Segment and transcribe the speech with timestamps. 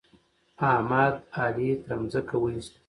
[0.71, 2.73] احمد؛ علي تر ځمکه واېست.